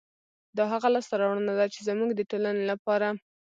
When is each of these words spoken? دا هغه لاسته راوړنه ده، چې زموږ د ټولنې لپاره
دا 0.57 0.63
هغه 0.73 0.87
لاسته 0.95 1.15
راوړنه 1.21 1.53
ده، 1.59 1.65
چې 1.73 1.79
زموږ 1.87 2.09
د 2.15 2.21
ټولنې 2.29 2.63
لپاره 2.71 3.07